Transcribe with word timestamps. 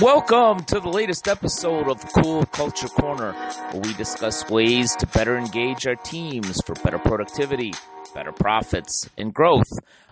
Welcome 0.00 0.62
to 0.66 0.78
the 0.78 0.88
latest 0.88 1.26
episode 1.26 1.88
of 1.88 2.00
Cool 2.12 2.46
Culture 2.46 2.86
Corner, 2.86 3.32
where 3.32 3.82
we 3.82 3.92
discuss 3.94 4.48
ways 4.48 4.94
to 4.94 5.08
better 5.08 5.36
engage 5.36 5.88
our 5.88 5.96
teams 5.96 6.60
for 6.64 6.74
better 6.84 7.00
productivity, 7.00 7.72
better 8.14 8.30
profits, 8.30 9.10
and 9.18 9.34
growth. 9.34 9.70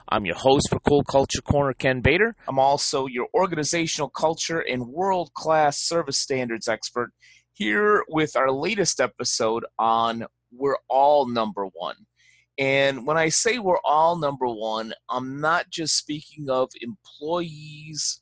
I'm 0.09 0.25
your 0.25 0.35
host 0.35 0.71
for 0.71 0.81
Cool 0.81 1.05
Culture 1.05 1.41
Corner, 1.41 1.73
Ken 1.73 2.01
Bader. 2.01 2.35
I'm 2.49 2.59
also 2.59 3.07
your 3.07 3.29
organizational 3.33 4.11
culture 4.11 4.59
and 4.59 4.89
world 4.89 5.33
class 5.35 5.79
service 5.79 6.19
standards 6.19 6.67
expert 6.67 7.13
here 7.53 8.03
with 8.09 8.35
our 8.35 8.51
latest 8.51 9.01
episode 9.01 9.65
on 9.79 10.27
We're 10.51 10.79
All 10.89 11.29
Number 11.29 11.67
One. 11.73 12.07
And 12.59 13.07
when 13.07 13.17
I 13.17 13.29
say 13.29 13.61
we're 13.61 13.79
all 13.85 14.19
number 14.19 14.49
one, 14.49 14.95
I'm 15.09 15.41
not 15.41 15.71
just 15.71 15.97
speaking 15.97 16.51
of 16.51 16.71
employees 16.81 18.21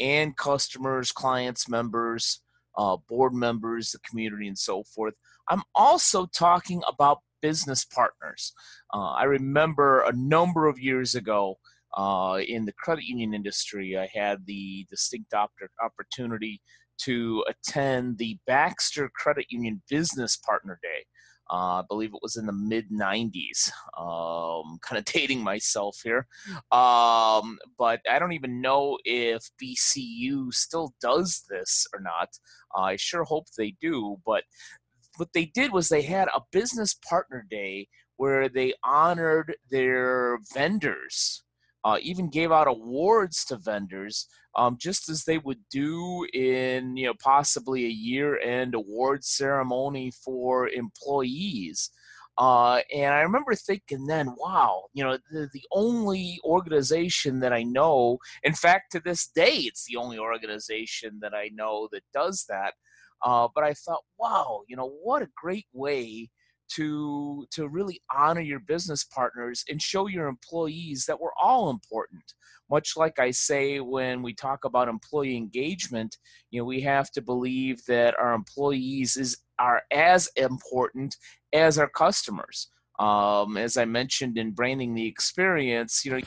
and 0.00 0.36
customers, 0.36 1.12
clients, 1.12 1.68
members, 1.68 2.40
uh, 2.76 2.96
board 3.08 3.32
members, 3.32 3.90
the 3.90 3.98
community, 4.00 4.48
and 4.48 4.58
so 4.58 4.84
forth. 4.84 5.14
I'm 5.48 5.62
also 5.74 6.26
talking 6.26 6.82
about 6.88 7.20
business 7.40 7.84
partners. 7.84 8.52
Uh, 8.92 9.10
I 9.12 9.24
remember 9.24 10.00
a 10.00 10.12
number 10.12 10.66
of 10.66 10.78
years 10.78 11.14
ago 11.14 11.58
uh, 11.96 12.40
in 12.46 12.66
the 12.66 12.72
credit 12.72 13.04
union 13.04 13.32
industry, 13.32 13.96
I 13.96 14.08
had 14.12 14.44
the 14.46 14.86
distinct 14.90 15.32
op- 15.32 15.52
opportunity 15.82 16.60
to 16.98 17.44
attend 17.48 18.18
the 18.18 18.38
Baxter 18.46 19.10
Credit 19.14 19.46
Union 19.48 19.82
Business 19.88 20.36
Partner 20.36 20.78
Day. 20.82 21.06
Uh, 21.50 21.80
I 21.80 21.82
believe 21.88 22.10
it 22.12 22.22
was 22.22 22.36
in 22.36 22.46
the 22.46 22.52
mid 22.52 22.90
90s. 22.90 23.70
Um, 23.98 24.78
kind 24.82 24.98
of 24.98 25.04
dating 25.04 25.42
myself 25.42 26.00
here. 26.02 26.26
Um, 26.72 27.58
but 27.78 28.00
I 28.10 28.18
don't 28.18 28.32
even 28.32 28.60
know 28.60 28.98
if 29.04 29.50
BCU 29.62 30.52
still 30.52 30.94
does 31.00 31.44
this 31.48 31.86
or 31.94 32.00
not. 32.00 32.30
Uh, 32.76 32.82
I 32.82 32.96
sure 32.96 33.24
hope 33.24 33.46
they 33.56 33.74
do. 33.80 34.16
But 34.24 34.44
what 35.16 35.32
they 35.32 35.46
did 35.46 35.72
was 35.72 35.88
they 35.88 36.02
had 36.02 36.28
a 36.34 36.42
business 36.52 36.94
partner 36.94 37.46
day 37.48 37.88
where 38.16 38.48
they 38.48 38.74
honored 38.82 39.56
their 39.70 40.38
vendors. 40.52 41.42
Uh, 41.86 41.98
even 42.02 42.28
gave 42.28 42.50
out 42.50 42.66
awards 42.66 43.44
to 43.44 43.56
vendors 43.56 44.26
um, 44.56 44.76
just 44.86 45.08
as 45.08 45.22
they 45.22 45.38
would 45.38 45.62
do 45.70 46.26
in 46.34 46.96
you 46.96 47.06
know 47.06 47.14
possibly 47.22 47.84
a 47.84 47.98
year-end 48.10 48.74
award 48.74 49.22
ceremony 49.22 50.10
for 50.24 50.68
employees. 50.68 51.78
Uh, 52.38 52.80
and 52.94 53.14
I 53.14 53.20
remember 53.20 53.54
thinking 53.54 54.06
then, 54.06 54.34
wow, 54.36 54.88
you 54.92 55.02
know, 55.04 55.16
the, 55.30 55.48
the 55.54 55.62
only 55.72 56.38
organization 56.44 57.40
that 57.40 57.52
I 57.52 57.62
know, 57.62 58.18
in 58.42 58.52
fact, 58.52 58.92
to 58.92 59.00
this 59.00 59.22
day, 59.42 59.56
it's 59.68 59.86
the 59.86 59.96
only 59.96 60.18
organization 60.18 61.10
that 61.22 61.34
I 61.34 61.50
know 61.54 61.88
that 61.92 62.02
does 62.12 62.44
that. 62.50 62.74
Uh, 63.24 63.48
but 63.54 63.64
I 63.64 63.72
thought, 63.72 64.04
wow, 64.18 64.62
you 64.68 64.76
know, 64.76 64.90
what 65.02 65.22
a 65.22 65.30
great 65.42 65.68
way 65.72 66.28
to 66.74 67.46
to 67.50 67.68
really 67.68 68.00
honor 68.14 68.40
your 68.40 68.60
business 68.60 69.04
partners 69.04 69.64
and 69.68 69.80
show 69.80 70.06
your 70.06 70.26
employees 70.26 71.04
that 71.06 71.20
we're 71.20 71.30
all 71.42 71.70
important. 71.70 72.22
Much 72.68 72.96
like 72.96 73.20
i 73.20 73.30
say 73.30 73.78
when 73.78 74.22
we 74.22 74.34
talk 74.34 74.64
about 74.64 74.88
employee 74.88 75.36
engagement 75.36 76.16
you 76.50 76.60
know 76.60 76.64
we 76.64 76.80
have 76.80 77.12
to 77.12 77.22
believe 77.22 77.80
that 77.86 78.18
our 78.18 78.34
employees 78.34 79.16
is 79.16 79.36
are 79.60 79.82
as 79.92 80.28
important 80.36 81.16
as 81.52 81.78
our 81.78 81.88
customers 81.88 82.68
um, 82.98 83.56
as 83.56 83.76
I 83.76 83.84
mentioned 83.84 84.38
in 84.38 84.52
branding 84.52 84.94
the 84.94 85.06
experience, 85.06 86.02
you 86.04 86.12
know. 86.12 86.20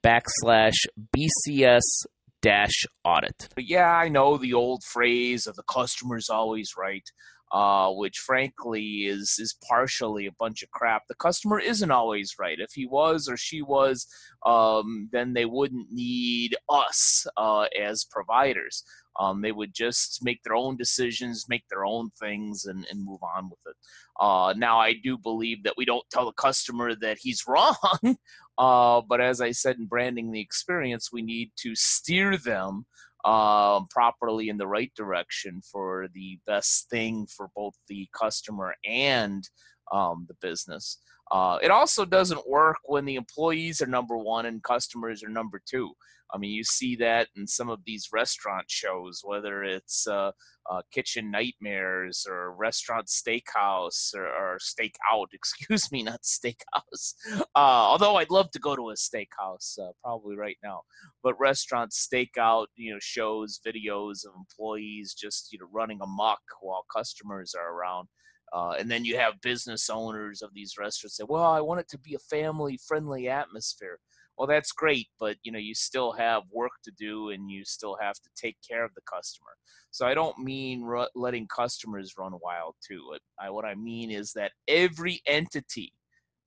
backslash 0.04 0.86
BCS 1.16 2.06
dash 2.42 2.86
audit. 3.04 3.48
Yeah, 3.56 3.90
I 3.90 4.08
know 4.08 4.36
the 4.36 4.54
old 4.54 4.84
phrase 4.84 5.46
of 5.46 5.56
the 5.56 5.62
customer's 5.64 6.28
always 6.30 6.74
right. 6.76 7.08
Uh, 7.50 7.90
which 7.92 8.18
frankly 8.18 9.06
is 9.06 9.38
is 9.38 9.56
partially 9.66 10.26
a 10.26 10.32
bunch 10.38 10.62
of 10.62 10.70
crap. 10.70 11.04
The 11.08 11.14
customer 11.14 11.58
isn't 11.58 11.90
always 11.90 12.34
right. 12.38 12.60
If 12.60 12.72
he 12.74 12.86
was 12.86 13.26
or 13.26 13.38
she 13.38 13.62
was, 13.62 14.06
um, 14.44 15.08
then 15.12 15.32
they 15.32 15.46
wouldn't 15.46 15.90
need 15.90 16.56
us 16.68 17.26
uh, 17.38 17.64
as 17.80 18.04
providers. 18.04 18.84
Um, 19.18 19.40
they 19.40 19.52
would 19.52 19.74
just 19.74 20.22
make 20.22 20.42
their 20.42 20.54
own 20.54 20.76
decisions, 20.76 21.46
make 21.48 21.64
their 21.68 21.84
own 21.84 22.10
things, 22.20 22.66
and, 22.66 22.86
and 22.90 23.04
move 23.04 23.20
on 23.22 23.48
with 23.48 23.58
it. 23.66 23.76
Uh, 24.20 24.52
now, 24.56 24.78
I 24.78 24.94
do 25.02 25.16
believe 25.16 25.62
that 25.64 25.74
we 25.76 25.84
don't 25.84 26.04
tell 26.10 26.26
the 26.26 26.32
customer 26.32 26.94
that 26.96 27.18
he's 27.20 27.44
wrong. 27.48 28.16
Uh, 28.58 29.00
but 29.08 29.20
as 29.20 29.40
I 29.40 29.52
said 29.52 29.76
in 29.76 29.86
branding 29.86 30.32
the 30.32 30.40
experience, 30.40 31.10
we 31.12 31.22
need 31.22 31.52
to 31.58 31.74
steer 31.74 32.36
them 32.36 32.86
um, 33.24 33.86
properly 33.90 34.48
in 34.48 34.58
the 34.58 34.66
right 34.66 34.92
direction 34.96 35.60
for 35.70 36.08
the 36.14 36.38
best 36.46 36.88
thing 36.90 37.26
for 37.26 37.50
both 37.54 37.74
the 37.88 38.08
customer 38.12 38.74
and 38.84 39.48
um, 39.92 40.26
the 40.28 40.34
business. 40.40 40.98
Uh, 41.30 41.58
it 41.62 41.70
also 41.70 42.04
doesn't 42.04 42.48
work 42.48 42.78
when 42.84 43.04
the 43.04 43.16
employees 43.16 43.82
are 43.82 43.86
number 43.86 44.16
one 44.16 44.46
and 44.46 44.62
customers 44.62 45.22
are 45.22 45.28
number 45.28 45.60
two. 45.68 45.92
I 46.30 46.36
mean, 46.36 46.50
you 46.50 46.64
see 46.64 46.94
that 46.96 47.28
in 47.36 47.46
some 47.46 47.70
of 47.70 47.80
these 47.86 48.08
restaurant 48.12 48.66
shows, 48.68 49.22
whether 49.24 49.64
it's 49.64 50.06
uh, 50.06 50.32
uh, 50.70 50.82
Kitchen 50.92 51.30
Nightmares 51.30 52.26
or 52.28 52.52
Restaurant 52.52 53.06
Steakhouse 53.06 54.14
or, 54.14 54.26
or 54.26 54.58
Stakeout, 54.58 55.28
excuse 55.32 55.90
me, 55.90 56.02
not 56.02 56.22
Steakhouse. 56.22 57.14
Uh, 57.32 57.44
although 57.54 58.16
I'd 58.16 58.30
love 58.30 58.50
to 58.50 58.58
go 58.58 58.76
to 58.76 58.90
a 58.90 58.94
steakhouse 58.94 59.78
uh, 59.78 59.92
probably 60.02 60.36
right 60.36 60.58
now. 60.62 60.82
But 61.22 61.40
Restaurant 61.40 61.92
Stakeout, 61.92 62.66
you 62.76 62.92
know, 62.92 62.98
shows 63.00 63.60
videos 63.66 64.26
of 64.26 64.32
employees 64.36 65.14
just, 65.14 65.50
you 65.52 65.58
know, 65.58 65.68
running 65.72 66.00
amok 66.02 66.40
while 66.60 66.84
customers 66.94 67.54
are 67.58 67.72
around. 67.72 68.08
Uh, 68.52 68.74
and 68.78 68.90
then 68.90 69.04
you 69.04 69.16
have 69.16 69.40
business 69.40 69.90
owners 69.90 70.42
of 70.42 70.52
these 70.54 70.74
restaurants 70.78 71.16
say, 71.16 71.24
well, 71.28 71.44
I 71.44 71.60
want 71.60 71.80
it 71.80 71.88
to 71.90 71.98
be 71.98 72.14
a 72.14 72.18
family 72.18 72.78
friendly 72.86 73.28
atmosphere. 73.28 73.98
Well 74.36 74.46
that's 74.46 74.70
great 74.70 75.08
but 75.18 75.36
you 75.42 75.50
know 75.50 75.58
you 75.58 75.74
still 75.74 76.12
have 76.12 76.44
work 76.52 76.70
to 76.84 76.92
do 76.96 77.30
and 77.30 77.50
you 77.50 77.64
still 77.64 77.98
have 78.00 78.14
to 78.14 78.30
take 78.36 78.56
care 78.66 78.84
of 78.84 78.94
the 78.94 79.00
customer. 79.00 79.50
So 79.90 80.06
i 80.06 80.14
don't 80.14 80.38
mean 80.38 80.84
r- 80.84 81.08
letting 81.16 81.48
customers 81.48 82.14
run 82.16 82.32
wild 82.40 82.76
too. 82.86 83.16
I, 83.40 83.50
what 83.50 83.64
i 83.64 83.74
mean 83.74 84.12
is 84.12 84.32
that 84.34 84.52
every 84.68 85.20
entity 85.26 85.92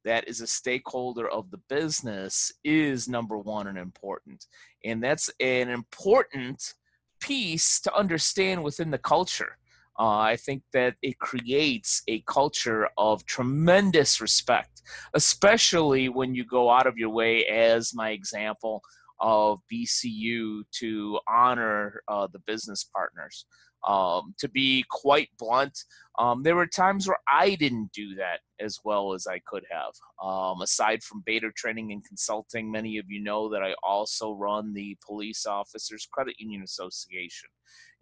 that 0.03 0.27
is 0.27 0.41
a 0.41 0.47
stakeholder 0.47 1.27
of 1.29 1.51
the 1.51 1.59
business 1.69 2.51
is 2.63 3.07
number 3.07 3.37
one 3.37 3.67
and 3.67 3.77
important. 3.77 4.45
And 4.83 5.03
that's 5.03 5.29
an 5.39 5.69
important 5.69 6.73
piece 7.19 7.79
to 7.81 7.95
understand 7.95 8.63
within 8.63 8.89
the 8.89 8.97
culture 8.97 9.57
uh, 10.01 10.17
I 10.17 10.35
think 10.35 10.63
that 10.73 10.95
it 11.03 11.19
creates 11.19 12.01
a 12.07 12.21
culture 12.21 12.89
of 12.97 13.23
tremendous 13.27 14.19
respect, 14.19 14.81
especially 15.13 16.09
when 16.09 16.33
you 16.33 16.43
go 16.43 16.71
out 16.71 16.87
of 16.87 16.97
your 16.97 17.11
way, 17.11 17.45
as 17.45 17.93
my 17.93 18.09
example 18.09 18.81
of 19.19 19.59
BCU, 19.71 20.63
to 20.79 21.19
honor 21.29 22.01
uh, 22.07 22.27
the 22.33 22.39
business 22.47 22.83
partners. 22.83 23.45
Um, 23.87 24.33
to 24.39 24.49
be 24.49 24.85
quite 24.89 25.29
blunt, 25.37 25.77
um, 26.17 26.41
there 26.41 26.55
were 26.55 26.67
times 26.67 27.07
where 27.07 27.17
I 27.27 27.53
didn't 27.53 27.91
do 27.93 28.15
that 28.15 28.39
as 28.59 28.79
well 28.83 29.13
as 29.13 29.27
I 29.27 29.39
could 29.45 29.65
have. 29.69 29.93
Um, 30.23 30.61
aside 30.61 31.03
from 31.03 31.23
Bader 31.27 31.51
training 31.55 31.91
and 31.91 32.03
consulting, 32.03 32.71
many 32.71 32.97
of 32.97 33.05
you 33.07 33.21
know 33.23 33.49
that 33.49 33.61
I 33.61 33.75
also 33.83 34.33
run 34.33 34.73
the 34.73 34.97
Police 35.05 35.45
Officers 35.45 36.07
Credit 36.11 36.35
Union 36.39 36.63
Association 36.63 37.49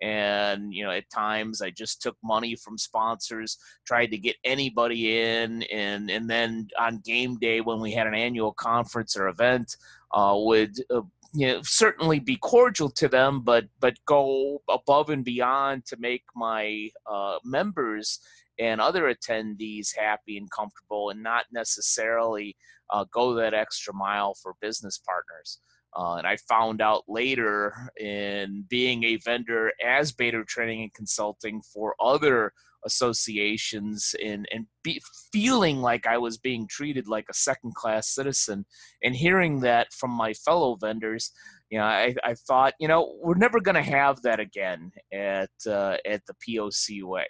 and 0.02 0.74
you 0.74 0.84
know 0.84 0.92
at 0.92 1.10
times 1.10 1.62
i 1.62 1.70
just 1.70 2.02
took 2.02 2.16
money 2.24 2.56
from 2.56 2.78
sponsors 2.78 3.58
tried 3.86 4.08
to 4.08 4.18
get 4.18 4.36
anybody 4.44 5.20
in 5.20 5.64
and 5.64 6.10
and 6.10 6.30
then 6.30 6.68
on 6.80 7.02
game 7.04 7.38
day 7.38 7.60
when 7.60 7.80
we 7.82 7.92
had 7.92 8.08
an 8.08 8.16
annual 8.16 8.54
conference 8.54 9.18
or 9.18 9.28
event 9.28 9.76
uh, 10.14 10.34
would 10.36 10.76
uh, 10.90 11.02
you 11.34 11.48
know, 11.48 11.62
certainly 11.64 12.20
be 12.20 12.38
cordial 12.38 12.90
to 12.90 13.08
them, 13.08 13.42
but 13.42 13.66
but 13.80 13.94
go 14.06 14.62
above 14.70 15.10
and 15.10 15.24
beyond 15.24 15.86
to 15.86 15.98
make 16.00 16.24
my 16.36 16.90
uh, 17.10 17.38
members 17.44 18.20
and 18.58 18.82
other 18.82 19.14
attendees 19.14 19.96
happy 19.96 20.38
and 20.38 20.50
comfortable, 20.52 21.12
and 21.12 21.22
not 21.22 21.46
necessarily 21.52 22.56
uh, 22.90 23.06
go 23.14 23.34
that 23.36 23.54
extra 23.54 23.94
mile 23.94 24.34
for 24.42 24.56
business 24.60 24.98
partners. 24.98 25.60
Uh, 25.98 26.16
and 26.16 26.28
I 26.28 26.38
found 26.48 26.82
out 26.82 27.04
later 27.08 27.74
in 28.00 28.66
being 28.70 29.04
a 29.04 29.18
vendor 29.18 29.72
as 29.84 30.12
Bader 30.12 30.44
Training 30.44 30.84
and 30.84 30.94
Consulting 30.94 31.62
for 31.74 31.96
other 32.00 32.54
associations 32.86 34.16
and, 34.24 34.48
and 34.54 34.66
be, 34.84 35.02
feeling 35.34 35.82
like 35.82 36.08
I 36.08 36.18
was 36.18 36.38
being 36.38 36.68
treated 36.68 37.08
like 37.08 37.26
a 37.30 37.34
second 37.34 37.76
class 37.76 38.14
citizen 38.14 38.66
and 39.04 39.16
hearing 39.16 39.60
that 39.62 39.92
from 39.94 40.12
my 40.12 40.34
fellow 40.34 40.78
vendors, 40.80 41.32
you 41.70 41.78
know, 41.78 41.86
I, 41.86 42.16
I 42.24 42.36
thought, 42.36 42.74
you 42.80 42.88
know, 42.88 43.16
we're 43.22 43.36
never 43.36 43.60
going 43.60 43.76
to 43.76 43.82
have 43.82 44.22
that 44.22 44.40
again 44.40 44.92
at, 45.14 45.50
uh, 45.68 45.98
at 46.06 46.22
the 46.26 46.34
POCUA. 46.48 47.26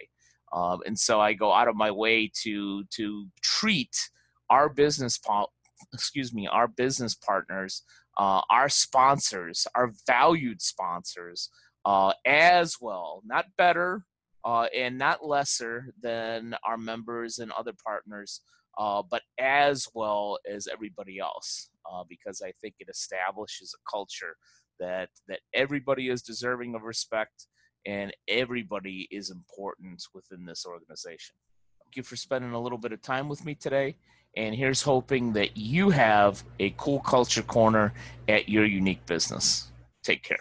Um, 0.52 0.80
and 0.86 0.98
so 0.98 1.20
I 1.20 1.32
go 1.32 1.52
out 1.52 1.68
of 1.68 1.76
my 1.76 1.90
way 1.90 2.30
to, 2.42 2.84
to 2.84 3.26
treat 3.42 3.96
our 4.50 4.68
business, 4.68 5.18
po- 5.18 5.48
excuse 5.92 6.32
me, 6.32 6.46
our 6.46 6.68
business 6.68 7.14
partners 7.14 7.82
uh, 8.20 8.42
our 8.50 8.68
sponsors, 8.68 9.66
our 9.74 9.92
valued 10.06 10.60
sponsors, 10.60 11.48
uh, 11.84 12.12
as 12.26 12.74
well, 12.80 13.22
not 13.24 13.46
better 13.56 14.04
uh, 14.44 14.66
and 14.76 14.98
not 14.98 15.24
lesser 15.24 15.92
than 16.02 16.54
our 16.66 16.76
members 16.76 17.38
and 17.38 17.50
other 17.52 17.72
partners, 17.84 18.42
uh, 18.78 19.02
but 19.10 19.22
as 19.38 19.86
well 19.94 20.38
as 20.50 20.68
everybody 20.70 21.18
else, 21.18 21.70
uh, 21.90 22.04
because 22.08 22.42
I 22.44 22.52
think 22.60 22.74
it 22.78 22.88
establishes 22.90 23.74
a 23.74 23.90
culture 23.90 24.36
that 24.78 25.08
that 25.28 25.40
everybody 25.54 26.08
is 26.08 26.22
deserving 26.22 26.74
of 26.74 26.82
respect 26.82 27.46
and 27.86 28.12
everybody 28.28 29.08
is 29.10 29.30
important 29.30 30.02
within 30.14 30.44
this 30.44 30.64
organization. 30.66 31.34
You 31.96 32.02
for 32.02 32.16
spending 32.16 32.52
a 32.52 32.60
little 32.60 32.78
bit 32.78 32.92
of 32.92 33.02
time 33.02 33.28
with 33.28 33.44
me 33.44 33.54
today. 33.54 33.96
And 34.36 34.54
here's 34.54 34.82
hoping 34.82 35.32
that 35.32 35.56
you 35.56 35.90
have 35.90 36.42
a 36.60 36.70
cool 36.76 37.00
culture 37.00 37.42
corner 37.42 37.92
at 38.28 38.48
your 38.48 38.64
unique 38.64 39.04
business. 39.06 39.70
Take 40.02 40.22
care. 40.22 40.38